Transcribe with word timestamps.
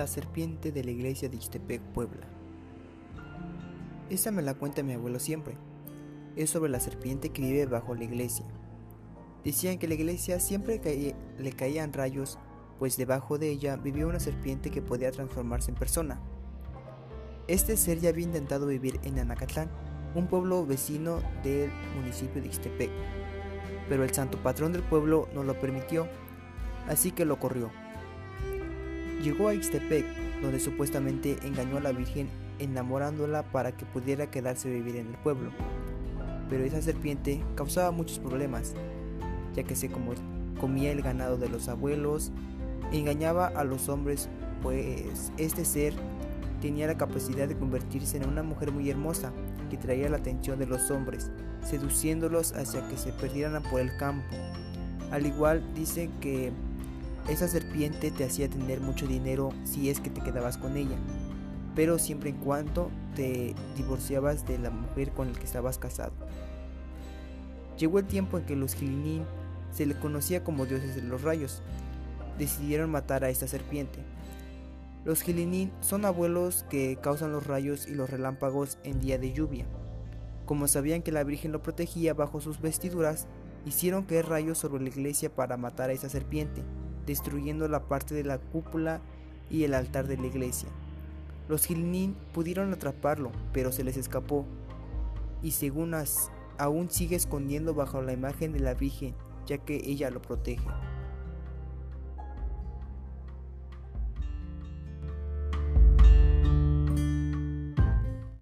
La 0.00 0.06
serpiente 0.06 0.72
de 0.72 0.82
la 0.82 0.92
iglesia 0.92 1.28
de 1.28 1.36
Ixtepec, 1.36 1.82
Puebla. 1.92 2.26
Esta 4.08 4.30
me 4.30 4.40
la 4.40 4.54
cuenta 4.54 4.82
mi 4.82 4.94
abuelo 4.94 5.18
siempre. 5.18 5.58
Es 6.36 6.48
sobre 6.48 6.70
la 6.70 6.80
serpiente 6.80 7.28
que 7.28 7.42
vive 7.42 7.66
bajo 7.66 7.94
la 7.94 8.04
iglesia. 8.04 8.46
Decían 9.44 9.78
que 9.78 9.88
la 9.88 9.92
iglesia 9.92 10.40
siempre 10.40 10.80
le 11.38 11.52
caían 11.52 11.92
rayos, 11.92 12.38
pues 12.78 12.96
debajo 12.96 13.36
de 13.36 13.50
ella 13.50 13.76
vivía 13.76 14.06
una 14.06 14.20
serpiente 14.20 14.70
que 14.70 14.80
podía 14.80 15.12
transformarse 15.12 15.70
en 15.70 15.76
persona. 15.76 16.18
Este 17.46 17.76
ser 17.76 18.00
ya 18.00 18.08
había 18.08 18.24
intentado 18.24 18.68
vivir 18.68 19.00
en 19.02 19.18
Anacatlán, 19.18 19.70
un 20.14 20.28
pueblo 20.28 20.64
vecino 20.64 21.20
del 21.44 21.70
municipio 21.94 22.40
de 22.40 22.48
Ixtepec, 22.48 22.90
pero 23.90 24.02
el 24.02 24.14
santo 24.14 24.42
patrón 24.42 24.72
del 24.72 24.82
pueblo 24.82 25.28
no 25.34 25.42
lo 25.44 25.60
permitió, 25.60 26.08
así 26.88 27.12
que 27.12 27.26
lo 27.26 27.38
corrió. 27.38 27.70
Llegó 29.22 29.48
a 29.48 29.54
Ixtepec, 29.54 30.06
donde 30.40 30.60
supuestamente 30.60 31.36
engañó 31.42 31.76
a 31.76 31.80
la 31.80 31.92
Virgen 31.92 32.28
enamorándola 32.58 33.42
para 33.42 33.72
que 33.72 33.84
pudiera 33.84 34.30
quedarse 34.30 34.68
a 34.68 34.72
vivir 34.72 34.96
en 34.96 35.08
el 35.08 35.14
pueblo. 35.14 35.50
Pero 36.48 36.64
esa 36.64 36.80
serpiente 36.80 37.42
causaba 37.54 37.90
muchos 37.90 38.18
problemas, 38.18 38.74
ya 39.54 39.62
que 39.62 39.76
se 39.76 39.90
comía 40.58 40.92
el 40.92 41.02
ganado 41.02 41.36
de 41.36 41.48
los 41.48 41.68
abuelos, 41.68 42.32
engañaba 42.92 43.46
a 43.48 43.64
los 43.64 43.88
hombres, 43.88 44.28
pues 44.62 45.32
este 45.36 45.64
ser 45.64 45.94
tenía 46.60 46.86
la 46.86 46.96
capacidad 46.96 47.48
de 47.48 47.56
convertirse 47.56 48.16
en 48.16 48.28
una 48.28 48.42
mujer 48.42 48.72
muy 48.72 48.88
hermosa 48.90 49.32
que 49.70 49.76
traía 49.76 50.08
la 50.08 50.18
atención 50.18 50.58
de 50.58 50.66
los 50.66 50.90
hombres, 50.90 51.30
seduciéndolos 51.62 52.52
hacia 52.52 52.86
que 52.88 52.96
se 52.96 53.12
perdieran 53.12 53.62
por 53.64 53.80
el 53.80 53.96
campo. 53.96 54.36
Al 55.10 55.26
igual 55.26 55.62
dicen 55.74 56.10
que 56.20 56.52
esa 57.28 57.48
serpiente 57.48 58.10
te 58.10 58.24
hacía 58.24 58.48
tener 58.48 58.80
mucho 58.80 59.06
dinero 59.06 59.50
si 59.64 59.90
es 59.90 60.00
que 60.00 60.10
te 60.10 60.20
quedabas 60.20 60.56
con 60.56 60.76
ella, 60.76 60.96
pero 61.74 61.98
siempre 61.98 62.30
en 62.30 62.36
cuanto 62.36 62.90
te 63.14 63.54
divorciabas 63.76 64.46
de 64.46 64.58
la 64.58 64.70
mujer 64.70 65.12
con 65.12 65.32
la 65.32 65.38
que 65.38 65.44
estabas 65.44 65.78
casado. 65.78 66.12
Llegó 67.78 67.98
el 67.98 68.06
tiempo 68.06 68.38
en 68.38 68.44
que 68.44 68.56
los 68.56 68.74
Gilinín 68.74 69.24
se 69.72 69.86
le 69.86 69.94
conocía 69.94 70.42
como 70.42 70.66
dioses 70.66 70.96
de 70.96 71.02
los 71.02 71.22
rayos. 71.22 71.62
Decidieron 72.38 72.90
matar 72.90 73.24
a 73.24 73.30
esta 73.30 73.46
serpiente. 73.46 74.00
Los 75.04 75.22
Gilinín 75.22 75.72
son 75.80 76.04
abuelos 76.04 76.64
que 76.68 76.98
causan 77.00 77.32
los 77.32 77.46
rayos 77.46 77.86
y 77.86 77.94
los 77.94 78.10
relámpagos 78.10 78.78
en 78.82 79.00
día 79.00 79.18
de 79.18 79.32
lluvia. 79.32 79.66
Como 80.46 80.66
sabían 80.66 81.02
que 81.02 81.12
la 81.12 81.24
Virgen 81.24 81.52
lo 81.52 81.62
protegía 81.62 82.12
bajo 82.12 82.40
sus 82.40 82.60
vestiduras, 82.60 83.28
hicieron 83.64 84.02
caer 84.02 84.26
rayos 84.26 84.58
sobre 84.58 84.82
la 84.82 84.88
iglesia 84.88 85.34
para 85.34 85.56
matar 85.56 85.90
a 85.90 85.92
esa 85.92 86.08
serpiente 86.08 86.62
destruyendo 87.10 87.66
la 87.66 87.88
parte 87.88 88.14
de 88.14 88.22
la 88.22 88.38
cúpula 88.38 89.00
y 89.50 89.64
el 89.64 89.74
altar 89.74 90.06
de 90.06 90.16
la 90.16 90.28
iglesia. 90.28 90.68
Los 91.48 91.66
Gilinín 91.66 92.14
pudieron 92.32 92.72
atraparlo, 92.72 93.32
pero 93.52 93.72
se 93.72 93.82
les 93.82 93.96
escapó, 93.96 94.46
y 95.42 95.50
según 95.50 95.92
aún 96.56 96.88
sigue 96.88 97.16
escondiendo 97.16 97.74
bajo 97.74 98.00
la 98.00 98.12
imagen 98.12 98.52
de 98.52 98.60
la 98.60 98.74
Virgen, 98.74 99.16
ya 99.44 99.58
que 99.58 99.82
ella 99.84 100.10
lo 100.10 100.22
protege. 100.22 100.68